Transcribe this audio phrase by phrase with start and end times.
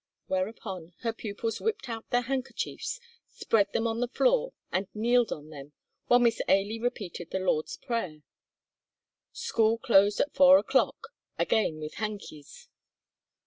[0.25, 5.51] whereupon her pupils whipped out their handkerchiefs, spread them on the floor and kneeled on
[5.51, 5.73] them
[6.07, 8.23] while Miss Ailie repeated the Lord's Prayer.
[9.31, 12.67] School closed at four o'clock, again with hankies.